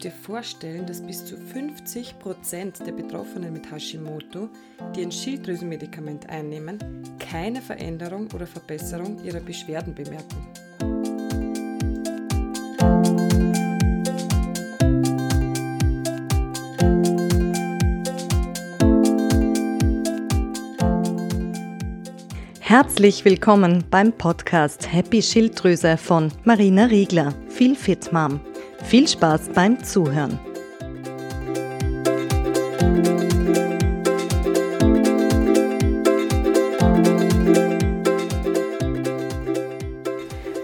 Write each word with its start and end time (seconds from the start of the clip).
musst 0.00 0.16
dir 0.16 0.24
vorstellen, 0.24 0.86
dass 0.86 1.02
bis 1.02 1.26
zu 1.26 1.36
50 1.36 2.18
Prozent 2.18 2.78
der 2.86 2.92
Betroffenen 2.92 3.52
mit 3.52 3.70
Hashimoto, 3.70 4.48
die 4.96 5.02
ein 5.02 5.12
Schilddrüsenmedikament 5.12 6.26
einnehmen, 6.30 6.78
keine 7.18 7.60
Veränderung 7.60 8.26
oder 8.34 8.46
Verbesserung 8.46 9.22
ihrer 9.22 9.40
Beschwerden 9.40 9.94
bemerken. 9.94 10.46
Herzlich 22.60 23.24
willkommen 23.26 23.84
beim 23.90 24.12
Podcast 24.12 24.90
Happy 24.90 25.20
Schilddrüse 25.20 25.98
von 25.98 26.32
Marina 26.44 26.86
Riegler, 26.86 27.34
Viel 27.48 27.76
Fit 27.76 28.10
Mom. 28.14 28.40
Viel 28.84 29.06
Spaß 29.06 29.50
beim 29.54 29.82
Zuhören. 29.84 30.38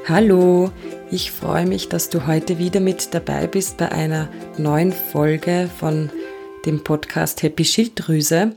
Hallo, 0.09 0.71
ich 1.11 1.31
freue 1.31 1.67
mich, 1.67 1.89
dass 1.89 2.11
du 2.11 2.27
heute 2.27 2.59
wieder 2.59 2.81
mit 2.81 3.15
dabei 3.15 3.47
bist 3.47 3.77
bei 3.77 3.93
einer 3.93 4.29
neuen 4.57 4.93
Folge 4.93 5.69
von 5.79 6.11
dem 6.65 6.83
Podcast 6.83 7.43
Happy 7.43 7.65
Schilddrüse. 7.65 8.57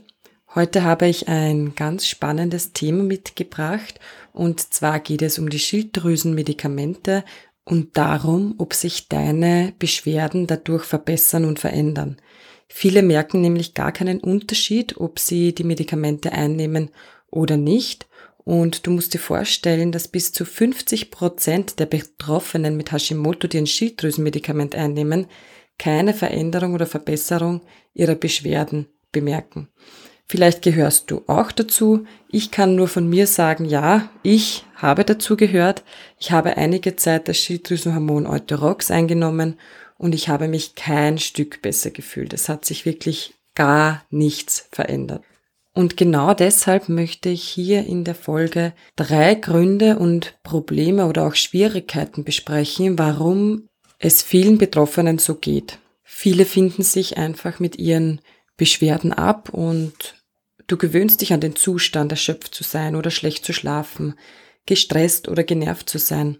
Heute 0.54 0.82
habe 0.82 1.06
ich 1.06 1.28
ein 1.28 1.74
ganz 1.76 2.06
spannendes 2.06 2.72
Thema 2.72 3.04
mitgebracht 3.04 4.00
und 4.32 4.60
zwar 4.72 4.98
geht 4.98 5.22
es 5.22 5.38
um 5.38 5.48
die 5.48 5.60
Schilddrüsenmedikamente 5.60 7.24
und 7.70 7.96
darum, 7.96 8.56
ob 8.58 8.74
sich 8.74 9.08
deine 9.08 9.72
Beschwerden 9.78 10.48
dadurch 10.48 10.84
verbessern 10.84 11.44
und 11.44 11.60
verändern. 11.60 12.16
Viele 12.68 13.02
merken 13.02 13.40
nämlich 13.40 13.74
gar 13.74 13.92
keinen 13.92 14.20
Unterschied, 14.20 14.96
ob 14.98 15.20
sie 15.20 15.54
die 15.54 15.64
Medikamente 15.64 16.32
einnehmen 16.32 16.90
oder 17.30 17.56
nicht. 17.56 18.08
Und 18.38 18.86
du 18.86 18.90
musst 18.90 19.14
dir 19.14 19.20
vorstellen, 19.20 19.92
dass 19.92 20.08
bis 20.08 20.32
zu 20.32 20.44
50 20.44 21.12
Prozent 21.12 21.78
der 21.78 21.86
Betroffenen 21.86 22.76
mit 22.76 22.90
Hashimoto, 22.90 23.46
die 23.46 23.58
ein 23.58 23.66
Schilddrüsenmedikament 23.66 24.74
einnehmen, 24.74 25.26
keine 25.78 26.12
Veränderung 26.12 26.74
oder 26.74 26.86
Verbesserung 26.86 27.60
ihrer 27.94 28.16
Beschwerden 28.16 28.86
bemerken. 29.12 29.68
Vielleicht 30.26 30.62
gehörst 30.62 31.10
du 31.10 31.22
auch 31.26 31.50
dazu. 31.50 32.04
Ich 32.28 32.50
kann 32.50 32.76
nur 32.76 32.86
von 32.86 33.08
mir 33.08 33.26
sagen, 33.26 33.64
ja, 33.64 34.10
ich 34.22 34.64
habe 34.82 35.04
dazu 35.04 35.36
gehört. 35.36 35.84
Ich 36.18 36.32
habe 36.32 36.56
einige 36.56 36.96
Zeit 36.96 37.28
das 37.28 37.38
Schilddrüsenhormon 37.38 38.26
Euterox 38.26 38.90
eingenommen 38.90 39.58
und 39.98 40.14
ich 40.14 40.28
habe 40.28 40.48
mich 40.48 40.74
kein 40.74 41.18
Stück 41.18 41.62
besser 41.62 41.90
gefühlt. 41.90 42.32
Es 42.32 42.48
hat 42.48 42.64
sich 42.64 42.86
wirklich 42.86 43.34
gar 43.54 44.04
nichts 44.10 44.68
verändert. 44.70 45.22
Und 45.72 45.96
genau 45.96 46.34
deshalb 46.34 46.88
möchte 46.88 47.28
ich 47.28 47.44
hier 47.44 47.86
in 47.86 48.04
der 48.04 48.14
Folge 48.14 48.72
drei 48.96 49.34
Gründe 49.34 49.98
und 49.98 50.38
Probleme 50.42 51.06
oder 51.06 51.26
auch 51.26 51.34
Schwierigkeiten 51.34 52.24
besprechen, 52.24 52.98
warum 52.98 53.68
es 53.98 54.22
vielen 54.22 54.58
Betroffenen 54.58 55.18
so 55.18 55.36
geht. 55.36 55.78
Viele 56.02 56.44
finden 56.44 56.82
sich 56.82 57.18
einfach 57.18 57.60
mit 57.60 57.78
ihren 57.78 58.20
Beschwerden 58.56 59.12
ab 59.12 59.50
und 59.50 60.20
Du 60.70 60.76
gewöhnst 60.76 61.20
dich 61.20 61.32
an 61.32 61.40
den 61.40 61.56
Zustand, 61.56 62.12
erschöpft 62.12 62.54
zu 62.54 62.62
sein 62.62 62.94
oder 62.94 63.10
schlecht 63.10 63.44
zu 63.44 63.52
schlafen, 63.52 64.14
gestresst 64.70 65.26
oder 65.26 65.42
genervt 65.42 65.90
zu 65.90 65.98
sein, 65.98 66.38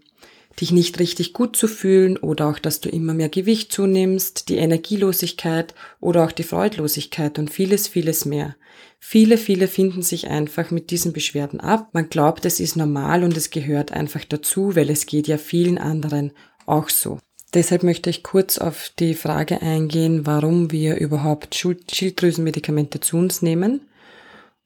dich 0.61 0.71
nicht 0.71 0.99
richtig 0.99 1.33
gut 1.33 1.57
zu 1.57 1.67
fühlen 1.67 2.15
oder 2.15 2.47
auch, 2.47 2.59
dass 2.59 2.79
du 2.79 2.87
immer 2.87 3.13
mehr 3.13 3.27
Gewicht 3.27 3.73
zunimmst, 3.73 4.47
die 4.47 4.55
Energielosigkeit 4.55 5.75
oder 5.99 6.23
auch 6.23 6.31
die 6.31 6.43
Freudlosigkeit 6.43 7.37
und 7.39 7.49
vieles, 7.49 7.89
vieles 7.89 8.23
mehr. 8.23 8.55
Viele, 8.99 9.37
viele 9.37 9.67
finden 9.67 10.01
sich 10.01 10.29
einfach 10.29 10.71
mit 10.71 10.91
diesen 10.91 11.11
Beschwerden 11.11 11.59
ab. 11.59 11.89
Man 11.91 12.07
glaubt, 12.07 12.45
es 12.45 12.61
ist 12.61 12.77
normal 12.77 13.25
und 13.25 13.35
es 13.35 13.49
gehört 13.49 13.91
einfach 13.91 14.23
dazu, 14.23 14.77
weil 14.77 14.89
es 14.89 15.07
geht 15.07 15.27
ja 15.27 15.37
vielen 15.37 15.77
anderen 15.77 16.31
auch 16.65 16.87
so. 16.87 17.19
Deshalb 17.53 17.83
möchte 17.83 18.09
ich 18.09 18.23
kurz 18.23 18.59
auf 18.59 18.93
die 18.97 19.13
Frage 19.13 19.61
eingehen, 19.61 20.25
warum 20.25 20.71
wir 20.71 20.95
überhaupt 21.01 21.53
Schilddrüsenmedikamente 21.53 23.01
zu 23.01 23.17
uns 23.17 23.41
nehmen 23.41 23.81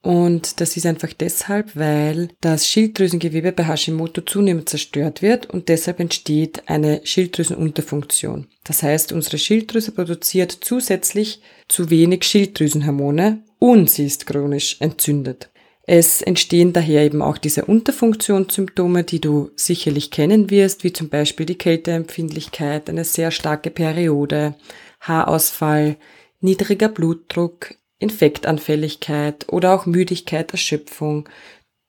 und 0.06 0.60
das 0.60 0.76
ist 0.76 0.86
einfach 0.86 1.12
deshalb, 1.12 1.74
weil 1.74 2.28
das 2.40 2.68
Schilddrüsengewebe 2.68 3.50
bei 3.50 3.64
Hashimoto 3.64 4.20
zunehmend 4.20 4.68
zerstört 4.68 5.20
wird 5.20 5.50
und 5.50 5.68
deshalb 5.68 5.98
entsteht 5.98 6.62
eine 6.66 7.00
Schilddrüsenunterfunktion. 7.02 8.46
Das 8.62 8.84
heißt, 8.84 9.10
unsere 9.10 9.38
Schilddrüse 9.38 9.90
produziert 9.90 10.56
zusätzlich 10.60 11.40
zu 11.66 11.90
wenig 11.90 12.22
Schilddrüsenhormone 12.22 13.42
und 13.58 13.90
sie 13.90 14.06
ist 14.06 14.28
chronisch 14.28 14.76
entzündet. 14.78 15.50
Es 15.88 16.22
entstehen 16.22 16.72
daher 16.72 17.02
eben 17.02 17.20
auch 17.20 17.36
diese 17.36 17.64
Unterfunktionssymptome, 17.64 19.02
die 19.02 19.20
du 19.20 19.50
sicherlich 19.56 20.12
kennen 20.12 20.50
wirst, 20.50 20.84
wie 20.84 20.92
zum 20.92 21.08
Beispiel 21.08 21.46
die 21.46 21.58
Kälteempfindlichkeit, 21.58 22.88
eine 22.88 23.02
sehr 23.02 23.32
starke 23.32 23.70
Periode, 23.70 24.54
Haarausfall, 25.00 25.96
niedriger 26.40 26.88
Blutdruck, 26.88 27.74
Infektanfälligkeit 27.98 29.46
oder 29.48 29.74
auch 29.74 29.86
Müdigkeit, 29.86 30.52
Erschöpfung, 30.52 31.28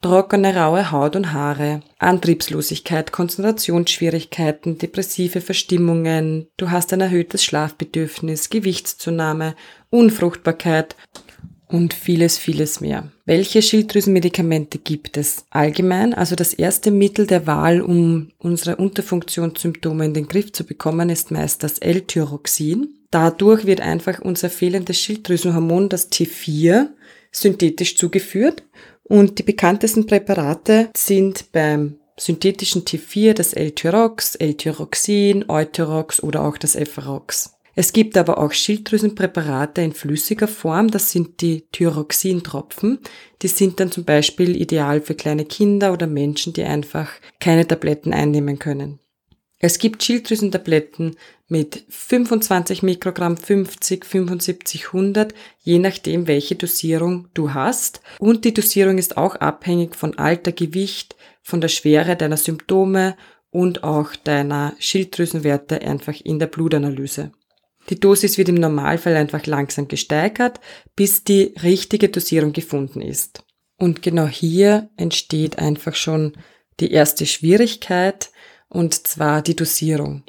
trockene 0.02 0.56
raue 0.56 0.92
Haut 0.92 1.16
und 1.16 1.34
Haare, 1.34 1.82
Antriebslosigkeit, 2.00 3.12
Konzentrationsschwierigkeiten, 3.12 4.78
depressive 4.78 5.42
Verstimmungen, 5.42 6.48
du 6.58 6.72
hast 6.72 6.94
ein 6.94 7.02
erhöhtes 7.02 7.44
Schlafbedürfnis, 7.44 8.50
Gewichtszunahme, 8.50 9.56
Unfruchtbarkeit 9.90 10.96
und 11.68 11.94
vieles, 11.94 12.38
vieles 12.38 12.80
mehr. 12.80 13.12
Welche 13.26 13.62
Schilddrüsenmedikamente 13.62 14.78
gibt 14.78 15.18
es? 15.18 15.46
Allgemein, 15.50 16.14
also 16.14 16.36
das 16.36 16.54
erste 16.54 16.92
Mittel 16.92 17.28
der 17.28 17.46
Wahl, 17.46 17.82
um 17.82 18.30
unsere 18.38 18.78
Unterfunktionssymptome 18.78 20.06
in 20.06 20.14
den 20.14 20.28
Griff 20.28 20.54
zu 20.54 20.64
bekommen, 20.64 21.10
ist 21.10 21.32
meist 21.32 21.64
das 21.64 21.80
L-Tyroxin. 21.80 22.97
Dadurch 23.12 23.66
wird 23.66 23.82
einfach 23.82 24.20
unser 24.20 24.50
fehlendes 24.50 25.00
Schilddrüsenhormon, 25.00 25.90
das 25.90 26.12
T4, 26.12 26.88
synthetisch 27.32 27.98
zugeführt. 27.98 28.64
Und 29.04 29.40
die 29.40 29.44
bekanntesten 29.44 30.06
Präparate 30.06 30.90
sind 30.96 31.52
beim 31.52 31.98
synthetischen 32.20 32.84
T4 32.84 33.34
das 33.34 33.54
L-Tyrox, 33.54 34.36
L-Tyroxin, 34.36 35.46
Euterox 35.48 36.22
oder 36.22 36.44
auch 36.44 36.58
das 36.58 36.76
Efferox. 36.76 37.54
Es 37.80 37.94
gibt 37.94 38.18
aber 38.18 38.40
auch 38.40 38.54
Schilddrüsenpräparate 38.54 39.82
in 39.84 39.94
flüssiger 39.94 40.48
Form, 40.48 40.90
das 40.90 41.12
sind 41.12 41.42
die 41.42 41.68
Thyroxin-Tropfen. 41.72 42.98
Die 43.44 43.48
sind 43.48 43.80
dann 43.80 43.92
zum 43.92 44.04
Beispiel 44.04 44.60
ideal 44.60 45.00
für 45.00 45.14
kleine 45.14 45.46
Kinder 45.46 45.94
oder 45.94 46.08
Menschen, 46.08 46.54
die 46.54 46.64
einfach 46.64 47.12
keine 47.40 47.68
Tabletten 47.68 48.14
einnehmen 48.14 48.58
können. 48.58 49.00
Es 49.60 49.80
gibt 49.80 50.04
Schilddrüsentabletten 50.04 51.16
mit 51.48 51.84
25 51.90 52.84
Mikrogramm, 52.84 53.38
50, 53.38 54.06
75, 54.06 54.88
100, 54.88 55.34
je 55.60 55.80
nachdem, 55.80 56.28
welche 56.28 56.56
Dosierung 56.56 57.28
du 57.34 57.54
hast. 57.54 58.02
Und 58.20 58.46
die 58.46 58.54
Dosierung 58.54 58.98
ist 58.98 59.18
auch 59.18 59.36
abhängig 59.36 59.96
von 59.96 60.18
Alter, 60.18 60.52
Gewicht, 60.52 61.16
von 61.42 61.62
der 61.62 61.70
Schwere 61.70 62.16
deiner 62.16 62.38
Symptome 62.38 63.16
und 63.50 63.84
auch 63.84 64.16
deiner 64.16 64.76
Schilddrüsenwerte 64.78 65.82
einfach 65.82 66.20
in 66.24 66.38
der 66.38 66.48
Blutanalyse. 66.48 67.32
Die 67.90 68.00
Dosis 68.00 68.38
wird 68.38 68.50
im 68.50 68.56
Normalfall 68.56 69.16
einfach 69.16 69.46
langsam 69.46 69.88
gesteigert, 69.88 70.60
bis 70.96 71.24
die 71.24 71.56
richtige 71.64 72.10
Dosierung 72.10 72.54
gefunden 72.54 73.02
ist. 73.02 73.44
Und 73.78 74.02
genau 74.02 74.28
hier 74.28 74.90
entsteht 74.98 75.58
einfach 75.58 75.96
schon 75.96 76.34
die 76.80 76.92
erste 76.92 77.26
Schwierigkeit, 77.26 78.30
und 78.70 79.08
zwar 79.08 79.42
die 79.42 79.56
Dosierung. 79.56 80.24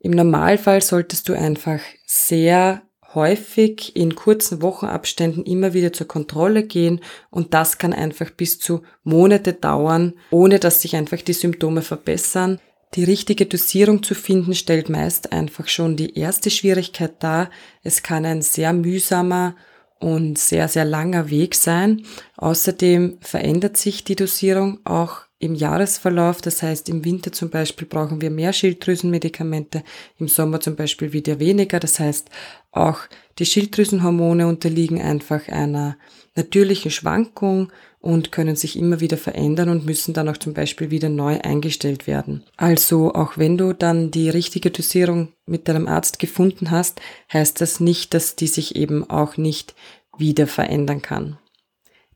Im 0.00 0.12
Normalfall 0.12 0.82
solltest 0.82 1.28
du 1.28 1.34
einfach 1.34 1.80
sehr 2.06 2.82
häufig 3.14 3.96
in 3.96 4.14
kurzen 4.14 4.62
Wochenabständen 4.62 5.44
immer 5.44 5.72
wieder 5.72 5.92
zur 5.92 6.06
Kontrolle 6.06 6.62
gehen 6.62 7.00
und 7.30 7.54
das 7.54 7.78
kann 7.78 7.92
einfach 7.92 8.30
bis 8.30 8.58
zu 8.58 8.82
Monate 9.02 9.54
dauern, 9.54 10.14
ohne 10.30 10.58
dass 10.58 10.82
sich 10.82 10.94
einfach 10.94 11.22
die 11.22 11.32
Symptome 11.32 11.82
verbessern. 11.82 12.60
Die 12.94 13.04
richtige 13.04 13.46
Dosierung 13.46 14.02
zu 14.02 14.14
finden 14.14 14.54
stellt 14.54 14.88
meist 14.88 15.32
einfach 15.32 15.68
schon 15.68 15.96
die 15.96 16.18
erste 16.18 16.50
Schwierigkeit 16.50 17.22
dar. 17.22 17.50
Es 17.82 18.02
kann 18.02 18.24
ein 18.24 18.40
sehr 18.40 18.72
mühsamer 18.72 19.56
und 20.00 20.38
sehr, 20.38 20.68
sehr 20.68 20.84
langer 20.84 21.28
Weg 21.28 21.54
sein. 21.54 22.02
Außerdem 22.36 23.18
verändert 23.20 23.76
sich 23.76 24.04
die 24.04 24.16
Dosierung 24.16 24.80
auch 24.84 25.27
im 25.38 25.54
Jahresverlauf. 25.54 26.40
Das 26.40 26.62
heißt, 26.62 26.88
im 26.88 27.04
Winter 27.04 27.32
zum 27.32 27.50
Beispiel 27.50 27.86
brauchen 27.86 28.20
wir 28.20 28.30
mehr 28.30 28.52
Schilddrüsenmedikamente, 28.52 29.82
im 30.18 30.28
Sommer 30.28 30.60
zum 30.60 30.76
Beispiel 30.76 31.12
wieder 31.12 31.38
weniger. 31.38 31.80
Das 31.80 32.00
heißt, 32.00 32.28
auch 32.72 33.00
die 33.38 33.46
Schilddrüsenhormone 33.46 34.46
unterliegen 34.46 35.00
einfach 35.00 35.48
einer 35.48 35.96
natürlichen 36.34 36.90
Schwankung 36.90 37.72
und 38.00 38.30
können 38.30 38.54
sich 38.54 38.78
immer 38.78 39.00
wieder 39.00 39.16
verändern 39.16 39.68
und 39.68 39.84
müssen 39.84 40.14
dann 40.14 40.28
auch 40.28 40.36
zum 40.36 40.54
Beispiel 40.54 40.90
wieder 40.90 41.08
neu 41.08 41.40
eingestellt 41.40 42.06
werden. 42.06 42.44
Also 42.56 43.12
auch 43.12 43.36
wenn 43.36 43.58
du 43.58 43.72
dann 43.72 44.10
die 44.10 44.30
richtige 44.30 44.70
Dosierung 44.70 45.32
mit 45.46 45.68
deinem 45.68 45.88
Arzt 45.88 46.18
gefunden 46.18 46.70
hast, 46.70 47.00
heißt 47.32 47.60
das 47.60 47.80
nicht, 47.80 48.14
dass 48.14 48.36
die 48.36 48.46
sich 48.46 48.76
eben 48.76 49.08
auch 49.10 49.36
nicht 49.36 49.74
wieder 50.16 50.46
verändern 50.46 51.02
kann. 51.02 51.38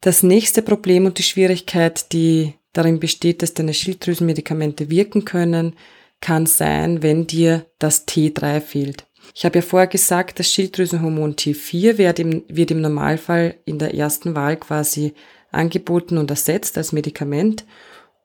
Das 0.01 0.23
nächste 0.23 0.63
Problem 0.63 1.07
und 1.07 1.19
die 1.19 1.25
Schwierigkeit, 1.25 2.13
die 2.13 2.55
darin 2.73 3.01
besteht, 3.01 3.43
dass 3.43 3.55
deine 3.55 3.75
Schilddrüsenmedikamente 3.75 4.91
wirken 4.91 5.25
können, 5.25 5.75
kann 6.21 6.47
sein, 6.47 7.03
wenn 7.03 7.27
dir 7.27 7.67
das 7.79 8.07
T3 8.07 8.61
fehlt. 8.61 9.07
Ich 9.35 9.45
habe 9.45 9.59
ja 9.59 9.63
vorher 9.63 9.87
gesagt, 9.87 10.39
das 10.39 10.51
Schilddrüsenhormon 10.51 11.37
T4 11.37 11.99
wird 11.99 12.19
im, 12.19 12.45
wird 12.49 12.71
im 12.71 12.81
Normalfall 12.81 13.57
in 13.65 13.79
der 13.79 13.95
ersten 13.95 14.35
Wahl 14.35 14.57
quasi 14.57 15.15
angeboten 15.51 16.19
und 16.19 16.31
ersetzt 16.31 16.77
als 16.79 16.93
Medikament. 16.93 17.65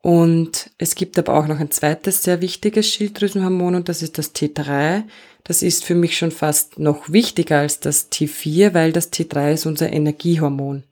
Und 0.01 0.69
es 0.77 0.95
gibt 0.95 1.17
aber 1.19 1.33
auch 1.33 1.47
noch 1.47 1.59
ein 1.59 1.71
zweites 1.71 2.23
sehr 2.23 2.41
wichtiges 2.41 2.87
Schilddrüsenhormon 2.87 3.75
und 3.75 3.89
das 3.89 4.01
ist 4.01 4.17
das 4.17 4.33
T3. 4.33 5.03
Das 5.43 5.61
ist 5.61 5.83
für 5.83 5.95
mich 5.95 6.17
schon 6.17 6.31
fast 6.31 6.79
noch 6.79 7.11
wichtiger 7.11 7.59
als 7.59 7.79
das 7.79 8.11
T4, 8.11 8.73
weil 8.73 8.91
das 8.91 9.11
T3 9.11 9.53
ist 9.53 9.65
unser 9.65 9.91
Energiehormon. 9.91 10.83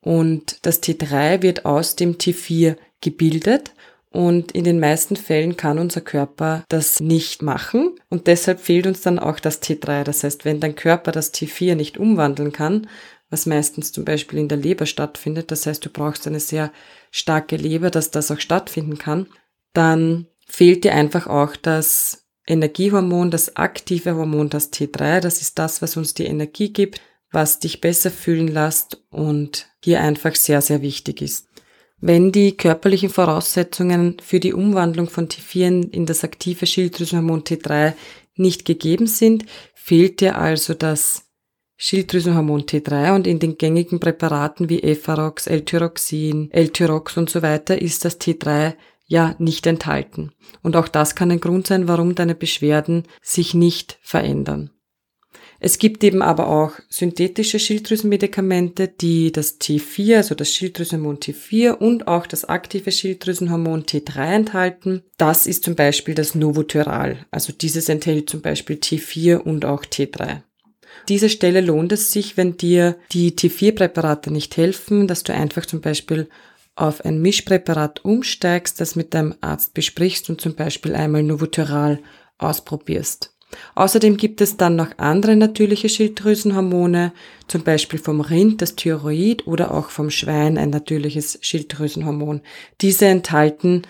Und 0.00 0.58
das 0.62 0.82
T3 0.82 1.42
wird 1.42 1.64
aus 1.64 1.96
dem 1.96 2.18
T4 2.18 2.76
gebildet 3.02 3.74
und 4.10 4.52
in 4.52 4.64
den 4.64 4.80
meisten 4.80 5.16
Fällen 5.16 5.56
kann 5.56 5.78
unser 5.78 6.00
Körper 6.00 6.64
das 6.68 7.00
nicht 7.00 7.42
machen 7.42 7.96
und 8.08 8.26
deshalb 8.26 8.60
fehlt 8.60 8.86
uns 8.86 9.02
dann 9.02 9.18
auch 9.18 9.38
das 9.38 9.62
T3. 9.62 10.04
Das 10.04 10.24
heißt, 10.24 10.44
wenn 10.44 10.60
dein 10.60 10.74
Körper 10.74 11.12
das 11.12 11.34
T4 11.34 11.74
nicht 11.74 11.98
umwandeln 11.98 12.52
kann, 12.52 12.88
was 13.28 13.46
meistens 13.46 13.92
zum 13.92 14.04
Beispiel 14.04 14.38
in 14.38 14.48
der 14.48 14.58
Leber 14.58 14.86
stattfindet, 14.86 15.50
das 15.50 15.66
heißt, 15.66 15.84
du 15.84 15.90
brauchst 15.90 16.26
eine 16.26 16.40
sehr 16.40 16.72
starke 17.10 17.56
Leber, 17.56 17.90
dass 17.90 18.10
das 18.10 18.30
auch 18.30 18.40
stattfinden 18.40 18.98
kann, 18.98 19.26
dann 19.72 20.26
fehlt 20.46 20.84
dir 20.84 20.94
einfach 20.94 21.26
auch 21.26 21.56
das 21.56 22.26
Energiehormon, 22.46 23.30
das 23.30 23.56
aktive 23.56 24.16
Hormon, 24.16 24.50
das 24.50 24.72
T3. 24.72 25.20
Das 25.20 25.40
ist 25.40 25.58
das, 25.58 25.80
was 25.80 25.96
uns 25.96 26.14
die 26.14 26.26
Energie 26.26 26.72
gibt, 26.72 27.00
was 27.30 27.60
dich 27.60 27.80
besser 27.80 28.10
fühlen 28.10 28.48
lässt 28.48 29.02
und 29.10 29.68
hier 29.82 30.00
einfach 30.00 30.34
sehr, 30.34 30.60
sehr 30.60 30.82
wichtig 30.82 31.22
ist. 31.22 31.48
Wenn 32.04 32.32
die 32.32 32.56
körperlichen 32.56 33.10
Voraussetzungen 33.10 34.16
für 34.20 34.40
die 34.40 34.52
Umwandlung 34.52 35.08
von 35.08 35.28
T4 35.28 35.92
in 35.92 36.04
das 36.04 36.24
aktive 36.24 36.66
Schilddrüsenhormon 36.66 37.44
T3 37.44 37.92
nicht 38.34 38.64
gegeben 38.64 39.06
sind, 39.06 39.46
fehlt 39.72 40.20
dir 40.20 40.36
also 40.36 40.74
das 40.74 41.30
Schilddrüsenhormon 41.76 42.62
T3 42.62 43.14
und 43.14 43.28
in 43.28 43.38
den 43.38 43.56
gängigen 43.56 44.00
Präparaten 44.00 44.68
wie 44.68 44.82
Efarox, 44.82 45.46
L-Tyroxin, 45.46 46.50
L-Tyrox 46.50 47.16
und 47.16 47.30
so 47.30 47.40
weiter 47.40 47.80
ist 47.80 48.04
das 48.04 48.20
T3 48.20 48.74
ja 49.06 49.36
nicht 49.38 49.64
enthalten. 49.68 50.32
Und 50.60 50.74
auch 50.74 50.88
das 50.88 51.14
kann 51.14 51.30
ein 51.30 51.40
Grund 51.40 51.68
sein, 51.68 51.86
warum 51.86 52.16
deine 52.16 52.34
Beschwerden 52.34 53.04
sich 53.20 53.54
nicht 53.54 54.00
verändern. 54.02 54.70
Es 55.64 55.78
gibt 55.78 56.02
eben 56.02 56.22
aber 56.22 56.48
auch 56.48 56.72
synthetische 56.88 57.60
Schilddrüsenmedikamente, 57.60 58.88
die 58.88 59.30
das 59.30 59.60
T4, 59.60 60.16
also 60.16 60.34
das 60.34 60.50
Schilddrüsenhormon 60.50 61.18
T4 61.18 61.74
und 61.74 62.08
auch 62.08 62.26
das 62.26 62.44
aktive 62.44 62.90
Schilddrüsenhormon 62.90 63.84
T3 63.84 64.34
enthalten. 64.34 65.04
Das 65.18 65.46
ist 65.46 65.62
zum 65.62 65.76
Beispiel 65.76 66.16
das 66.16 66.34
Novotyral. 66.34 67.26
Also 67.30 67.52
dieses 67.52 67.88
enthält 67.88 68.28
zum 68.28 68.40
Beispiel 68.40 68.74
T4 68.74 69.36
und 69.36 69.64
auch 69.64 69.84
T3. 69.84 70.42
Diese 71.08 71.28
Stelle 71.28 71.60
lohnt 71.60 71.92
es 71.92 72.10
sich, 72.10 72.36
wenn 72.36 72.56
dir 72.56 72.96
die 73.12 73.30
T4-Präparate 73.30 74.32
nicht 74.32 74.56
helfen, 74.56 75.06
dass 75.06 75.22
du 75.22 75.32
einfach 75.32 75.64
zum 75.64 75.80
Beispiel 75.80 76.28
auf 76.74 77.04
ein 77.04 77.22
Mischpräparat 77.22 78.04
umsteigst, 78.04 78.80
das 78.80 78.96
mit 78.96 79.14
deinem 79.14 79.36
Arzt 79.40 79.74
besprichst 79.74 80.28
und 80.28 80.40
zum 80.40 80.56
Beispiel 80.56 80.96
einmal 80.96 81.22
Novotyral 81.22 82.00
ausprobierst. 82.38 83.31
Außerdem 83.74 84.16
gibt 84.16 84.40
es 84.40 84.56
dann 84.56 84.76
noch 84.76 84.98
andere 84.98 85.36
natürliche 85.36 85.88
Schilddrüsenhormone, 85.88 87.12
zum 87.48 87.62
Beispiel 87.62 87.98
vom 87.98 88.20
Rind 88.20 88.62
das 88.62 88.76
Thyroid 88.76 89.46
oder 89.46 89.72
auch 89.72 89.90
vom 89.90 90.10
Schwein 90.10 90.58
ein 90.58 90.70
natürliches 90.70 91.38
Schilddrüsenhormon. 91.42 92.42
Diese 92.80 93.06
enthalten 93.06 93.82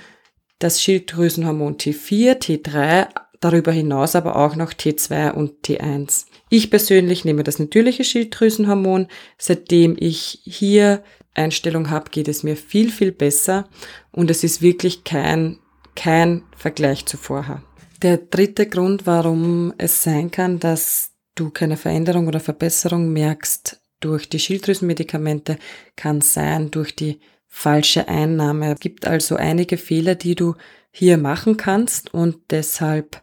das 0.59 0.82
Schilddrüsenhormon 0.82 1.76
T4, 1.76 2.41
T3, 2.41 3.09
darüber 3.41 3.73
hinaus 3.73 4.14
aber 4.14 4.37
auch 4.37 4.56
noch 4.56 4.73
T2 4.73 5.32
und 5.32 5.67
T1. 5.67 6.26
Ich 6.49 6.70
persönlich 6.70 7.25
nehme 7.25 7.43
das 7.43 7.59
natürliche 7.59 8.05
Schilddrüsenhormon. 8.05 9.09
Seitdem 9.38 9.97
ich 9.99 10.41
hier 10.44 11.03
Einstellung 11.35 11.91
habe, 11.91 12.11
geht 12.11 12.29
es 12.29 12.43
mir 12.43 12.56
viel, 12.56 12.91
viel 12.91 13.12
besser 13.12 13.69
und 14.12 14.31
es 14.31 14.44
ist 14.44 14.62
wirklich 14.62 15.05
kein, 15.05 15.59
kein 15.97 16.44
Vergleich 16.56 17.06
zu 17.06 17.17
vorher. 17.17 17.62
Der 18.02 18.16
dritte 18.16 18.66
Grund, 18.66 19.06
warum 19.06 19.75
es 19.78 20.02
sein 20.02 20.32
kann, 20.32 20.58
dass 20.58 21.12
du 21.37 21.50
keine 21.50 21.76
Veränderung 21.76 22.26
oder 22.26 22.40
Verbesserung 22.40 23.12
merkst 23.12 23.81
durch 24.00 24.28
die 24.28 24.40
Schilddrüsenmedikamente, 24.40 25.56
kann 25.94 26.20
sein 26.20 26.72
durch 26.72 26.96
die 26.96 27.20
falsche 27.46 28.08
Einnahme. 28.08 28.72
Es 28.72 28.81
gibt 28.81 29.06
also 29.06 29.37
einige 29.37 29.76
Fehler, 29.76 30.16
die 30.16 30.34
du 30.34 30.56
hier 30.90 31.16
machen 31.16 31.56
kannst 31.56 32.12
und 32.12 32.38
deshalb 32.50 33.22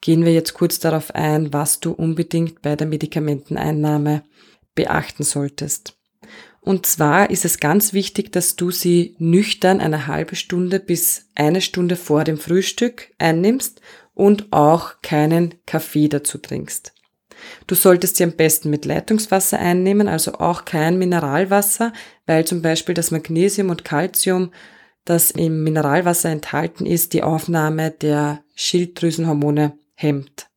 gehen 0.00 0.24
wir 0.24 0.32
jetzt 0.32 0.54
kurz 0.54 0.78
darauf 0.78 1.12
ein, 1.12 1.52
was 1.52 1.80
du 1.80 1.90
unbedingt 1.90 2.62
bei 2.62 2.76
der 2.76 2.86
Medikamenteneinnahme 2.86 4.22
beachten 4.76 5.24
solltest. 5.24 5.98
Und 6.60 6.84
zwar 6.86 7.30
ist 7.30 7.44
es 7.44 7.58
ganz 7.58 7.92
wichtig, 7.92 8.32
dass 8.32 8.56
du 8.56 8.70
sie 8.70 9.16
nüchtern 9.18 9.80
eine 9.80 10.06
halbe 10.06 10.36
Stunde 10.36 10.78
bis 10.78 11.26
eine 11.34 11.62
Stunde 11.62 11.96
vor 11.96 12.24
dem 12.24 12.36
Frühstück 12.36 13.08
einnimmst 13.18 13.80
und 14.14 14.52
auch 14.52 15.00
keinen 15.02 15.54
Kaffee 15.64 16.08
dazu 16.08 16.36
trinkst. 16.36 16.92
Du 17.66 17.74
solltest 17.74 18.16
sie 18.16 18.24
am 18.24 18.32
besten 18.32 18.68
mit 18.68 18.84
Leitungswasser 18.84 19.58
einnehmen, 19.58 20.08
also 20.08 20.34
auch 20.34 20.66
kein 20.66 20.98
Mineralwasser, 20.98 21.94
weil 22.26 22.44
zum 22.44 22.60
Beispiel 22.60 22.94
das 22.94 23.10
Magnesium 23.10 23.70
und 23.70 23.84
Calcium, 23.84 24.52
das 25.06 25.30
im 25.30 25.64
Mineralwasser 25.64 26.28
enthalten 26.28 26.84
ist, 26.84 27.14
die 27.14 27.22
Aufnahme 27.22 27.90
der 27.90 28.44
Schilddrüsenhormone 28.54 29.78
hemmt. 29.94 30.49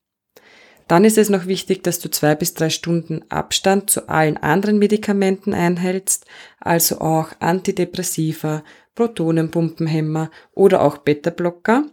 Dann 0.93 1.05
ist 1.05 1.17
es 1.17 1.31
noch 1.31 1.47
wichtig, 1.47 1.81
dass 1.81 1.97
du 1.97 2.11
zwei 2.11 2.35
bis 2.35 2.53
drei 2.53 2.69
Stunden 2.69 3.23
Abstand 3.29 3.89
zu 3.89 4.09
allen 4.09 4.37
anderen 4.37 4.77
Medikamenten 4.77 5.55
einhältst, 5.55 6.27
also 6.59 7.01
auch 7.01 7.29
Antidepressiva, 7.39 8.63
Protonenpumpenhemmer 8.93 10.29
oder 10.51 10.83
auch 10.83 10.99
Beta-Blocker 10.99 11.85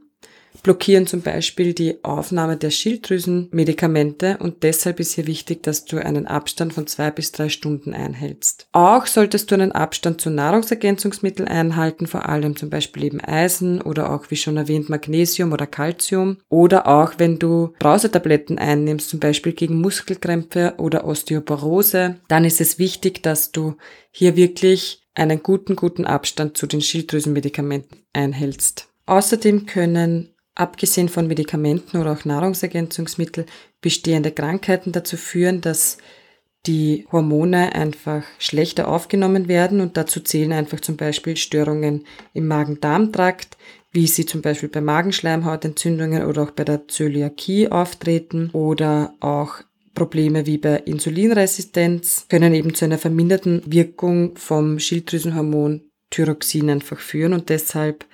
blockieren 0.62 1.06
zum 1.06 1.22
Beispiel 1.22 1.74
die 1.74 2.02
Aufnahme 2.04 2.56
der 2.56 2.70
Schilddrüsenmedikamente 2.70 4.38
und 4.40 4.62
deshalb 4.62 5.00
ist 5.00 5.14
hier 5.14 5.26
wichtig, 5.26 5.62
dass 5.62 5.84
du 5.84 5.98
einen 5.98 6.26
Abstand 6.26 6.72
von 6.72 6.86
zwei 6.86 7.10
bis 7.10 7.32
drei 7.32 7.48
Stunden 7.48 7.94
einhältst. 7.94 8.66
Auch 8.72 9.06
solltest 9.06 9.50
du 9.50 9.54
einen 9.54 9.72
Abstand 9.72 10.20
zu 10.20 10.30
Nahrungsergänzungsmitteln 10.30 11.48
einhalten, 11.48 12.06
vor 12.06 12.28
allem 12.28 12.56
zum 12.56 12.70
Beispiel 12.70 13.04
eben 13.04 13.20
Eisen 13.20 13.80
oder 13.80 14.12
auch 14.12 14.30
wie 14.30 14.36
schon 14.36 14.56
erwähnt 14.56 14.88
Magnesium 14.88 15.52
oder 15.52 15.66
Calcium 15.66 16.38
oder 16.48 16.86
auch 16.86 17.14
wenn 17.18 17.38
du 17.38 17.72
Brausetabletten 17.78 18.58
einnimmst, 18.58 19.08
zum 19.08 19.20
Beispiel 19.20 19.52
gegen 19.52 19.80
Muskelkrämpfe 19.80 20.74
oder 20.78 21.04
Osteoporose, 21.04 22.16
dann 22.28 22.44
ist 22.44 22.60
es 22.60 22.78
wichtig, 22.78 23.22
dass 23.22 23.52
du 23.52 23.76
hier 24.10 24.36
wirklich 24.36 25.02
einen 25.14 25.42
guten, 25.42 25.76
guten 25.76 26.04
Abstand 26.04 26.56
zu 26.56 26.66
den 26.66 26.80
Schilddrüsenmedikamenten 26.80 27.98
einhältst. 28.12 28.88
Außerdem 29.06 29.66
können 29.66 30.30
abgesehen 30.60 31.08
von 31.08 31.26
Medikamenten 31.26 31.96
oder 31.96 32.12
auch 32.12 32.24
Nahrungsergänzungsmittel 32.24 33.46
bestehende 33.80 34.30
Krankheiten 34.30 34.92
dazu 34.92 35.16
führen, 35.16 35.60
dass 35.60 35.98
die 36.66 37.06
Hormone 37.10 37.74
einfach 37.74 38.24
schlechter 38.38 38.88
aufgenommen 38.88 39.48
werden 39.48 39.80
und 39.80 39.96
dazu 39.96 40.20
zählen 40.20 40.52
einfach 40.52 40.80
zum 40.80 40.96
Beispiel 40.96 41.36
Störungen 41.36 42.04
im 42.34 42.46
Magen-Darm-Trakt, 42.46 43.56
wie 43.92 44.06
sie 44.06 44.26
zum 44.26 44.42
Beispiel 44.42 44.68
bei 44.68 44.82
Magenschleimhautentzündungen 44.82 46.26
oder 46.26 46.42
auch 46.42 46.50
bei 46.50 46.64
der 46.64 46.86
Zöliakie 46.86 47.68
auftreten 47.68 48.50
oder 48.52 49.14
auch 49.20 49.62
Probleme 49.94 50.46
wie 50.46 50.58
bei 50.58 50.76
Insulinresistenz 50.76 52.26
können 52.28 52.54
eben 52.54 52.74
zu 52.74 52.84
einer 52.84 52.98
verminderten 52.98 53.62
Wirkung 53.66 54.36
vom 54.36 54.78
Schilddrüsenhormon 54.78 55.90
Thyroxin 56.10 56.70
einfach 56.70 56.98
führen 56.98 57.32
und 57.32 57.48
deshalb 57.48 58.04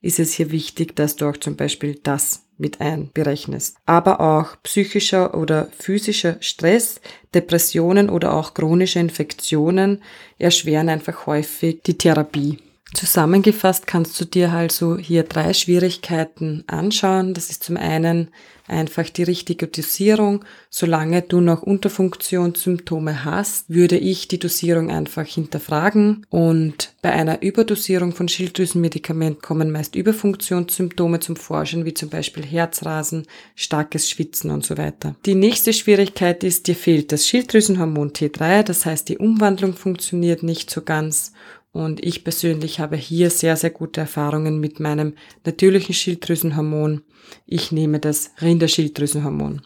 ist 0.00 0.18
es 0.18 0.32
hier 0.32 0.50
wichtig, 0.50 0.94
dass 0.96 1.16
du 1.16 1.28
auch 1.28 1.36
zum 1.36 1.56
Beispiel 1.56 1.98
das 2.02 2.44
mit 2.56 2.80
einberechnest. 2.80 3.76
Aber 3.86 4.20
auch 4.20 4.56
psychischer 4.62 5.36
oder 5.36 5.68
physischer 5.78 6.36
Stress, 6.40 7.00
Depressionen 7.34 8.10
oder 8.10 8.34
auch 8.34 8.54
chronische 8.54 8.98
Infektionen 8.98 10.02
erschweren 10.38 10.88
einfach 10.88 11.26
häufig 11.26 11.82
die 11.84 11.96
Therapie. 11.96 12.58
Zusammengefasst 12.94 13.86
kannst 13.86 14.18
du 14.20 14.24
dir 14.24 14.50
also 14.52 14.96
hier 14.96 15.22
drei 15.22 15.52
Schwierigkeiten 15.52 16.64
anschauen. 16.66 17.34
Das 17.34 17.50
ist 17.50 17.62
zum 17.62 17.76
einen 17.76 18.28
einfach 18.66 19.08
die 19.10 19.22
richtige 19.22 19.66
Dosierung. 19.66 20.44
Solange 20.70 21.22
du 21.22 21.40
noch 21.40 21.62
Unterfunktionssymptome 21.62 23.24
hast, 23.24 23.68
würde 23.68 23.98
ich 23.98 24.28
die 24.28 24.38
Dosierung 24.38 24.90
einfach 24.90 25.26
hinterfragen. 25.26 26.26
Und 26.30 26.94
bei 27.02 27.12
einer 27.12 27.42
Überdosierung 27.42 28.12
von 28.12 28.28
Schilddrüsenmedikamenten 28.28 29.42
kommen 29.42 29.70
meist 29.70 29.94
Überfunktionssymptome 29.94 31.20
zum 31.20 31.36
Vorschein, 31.36 31.84
wie 31.84 31.94
zum 31.94 32.08
Beispiel 32.08 32.44
Herzrasen, 32.44 33.26
starkes 33.54 34.08
Schwitzen 34.08 34.50
und 34.50 34.64
so 34.64 34.78
weiter. 34.78 35.14
Die 35.26 35.34
nächste 35.34 35.72
Schwierigkeit 35.72 36.44
ist, 36.44 36.66
dir 36.66 36.76
fehlt 36.76 37.12
das 37.12 37.26
Schilddrüsenhormon 37.26 38.12
T3, 38.12 38.62
das 38.62 38.86
heißt, 38.86 39.08
die 39.08 39.18
Umwandlung 39.18 39.74
funktioniert 39.74 40.42
nicht 40.42 40.70
so 40.70 40.82
ganz 40.82 41.32
und 41.72 42.04
ich 42.04 42.24
persönlich 42.24 42.80
habe 42.80 42.96
hier 42.96 43.30
sehr, 43.30 43.56
sehr 43.56 43.70
gute 43.70 44.00
Erfahrungen 44.00 44.58
mit 44.58 44.80
meinem 44.80 45.14
natürlichen 45.44 45.94
Schilddrüsenhormon. 45.94 47.02
Ich 47.46 47.72
nehme 47.72 48.00
das 48.00 48.30
Rinderschilddrüsenhormon. 48.40 49.62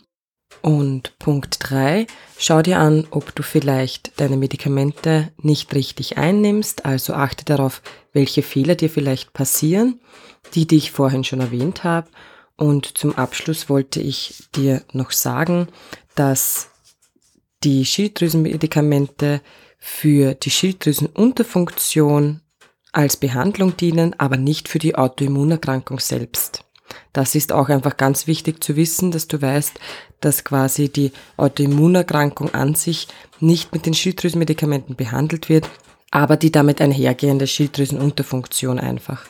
Und 0.60 1.18
Punkt 1.18 1.58
drei: 1.60 2.06
Schau 2.38 2.62
dir 2.62 2.78
an, 2.78 3.06
ob 3.10 3.34
du 3.34 3.42
vielleicht 3.42 4.20
deine 4.20 4.36
Medikamente 4.36 5.32
nicht 5.38 5.74
richtig 5.74 6.18
einnimmst. 6.18 6.84
Also 6.84 7.14
achte 7.14 7.44
darauf, 7.44 7.82
welche 8.12 8.42
Fehler 8.42 8.74
dir 8.74 8.90
vielleicht 8.90 9.32
passieren, 9.32 10.00
die, 10.54 10.66
die 10.66 10.76
ich 10.76 10.90
vorhin 10.90 11.24
schon 11.24 11.40
erwähnt 11.40 11.84
habe. 11.84 12.10
Und 12.56 12.98
zum 12.98 13.16
Abschluss 13.16 13.68
wollte 13.68 14.00
ich 14.00 14.44
dir 14.54 14.82
noch 14.92 15.10
sagen, 15.10 15.68
dass 16.14 16.68
die 17.64 17.84
Schilddrüsenmedikamente 17.84 19.40
für 19.84 20.34
die 20.34 20.50
Schilddrüsenunterfunktion 20.52 22.40
als 22.92 23.16
Behandlung 23.16 23.76
dienen, 23.76 24.14
aber 24.16 24.36
nicht 24.36 24.68
für 24.68 24.78
die 24.78 24.94
Autoimmunerkrankung 24.94 25.98
selbst. 25.98 26.64
Das 27.12 27.34
ist 27.34 27.50
auch 27.50 27.68
einfach 27.68 27.96
ganz 27.96 28.28
wichtig 28.28 28.62
zu 28.62 28.76
wissen, 28.76 29.10
dass 29.10 29.26
du 29.26 29.42
weißt, 29.42 29.80
dass 30.20 30.44
quasi 30.44 30.88
die 30.88 31.10
Autoimmunerkrankung 31.36 32.54
an 32.54 32.76
sich 32.76 33.08
nicht 33.40 33.72
mit 33.72 33.84
den 33.84 33.94
Schilddrüsenmedikamenten 33.94 34.94
behandelt 34.94 35.48
wird, 35.48 35.68
aber 36.12 36.36
die 36.36 36.52
damit 36.52 36.80
einhergehende 36.80 37.48
Schilddrüsenunterfunktion 37.48 38.78
einfach. 38.78 39.24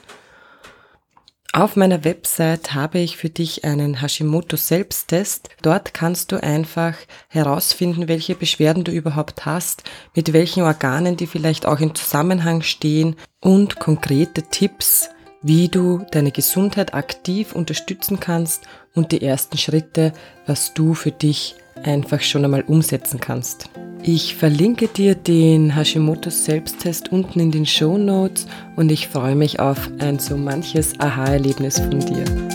Auf 1.55 1.77
meiner 1.77 2.03
Website 2.03 2.73
habe 2.73 2.99
ich 2.99 3.19
für 3.19 3.29
dich 3.29 3.63
einen 3.65 4.01
Hashimoto 4.01 4.57
Selbsttest. 4.57 5.51
Dort 5.61 5.93
kannst 5.93 6.33
du 6.33 6.43
einfach 6.43 6.97
herausfinden, 7.29 8.09
welche 8.09 8.35
Beschwerden 8.35 8.85
du 8.85 8.91
überhaupt 8.91 9.45
hast, 9.45 9.85
mit 10.15 10.33
welchen 10.33 10.63
Organen 10.63 11.19
die 11.19 11.27
vielleicht 11.27 11.67
auch 11.67 11.81
im 11.81 11.95
Zusammenhang 11.95 12.63
stehen 12.63 13.17
und 13.41 13.79
konkrete 13.79 14.45
Tipps, 14.45 15.11
wie 15.43 15.69
du 15.69 16.07
deine 16.11 16.33
Gesundheit 16.33 16.95
aktiv 16.95 17.53
unterstützen 17.53 18.19
kannst 18.19 18.63
und 18.95 19.13
die 19.13 19.21
ersten 19.21 19.59
Schritte, 19.59 20.15
was 20.47 20.73
du 20.73 20.95
für 20.95 21.13
dich 21.13 21.57
einfach 21.85 22.21
schon 22.21 22.45
einmal 22.45 22.62
umsetzen 22.62 23.21
kannst. 23.21 23.69
Ich 24.05 24.35
verlinke 24.35 24.89
dir 24.89 25.15
den 25.15 25.77
Hashimoto's 25.77 26.45
Selbsttest 26.45 27.12
unten 27.12 27.39
in 27.39 27.53
den 27.53 27.67
Show 27.67 27.97
Notes 27.97 28.49
und 28.75 28.91
ich 28.91 29.07
freue 29.07 29.37
mich 29.37 29.61
auf 29.61 29.89
ein 30.01 30.19
so 30.19 30.37
manches 30.37 30.99
Aha-Erlebnis 30.99 31.79
von 31.79 32.01
dir. 32.01 32.52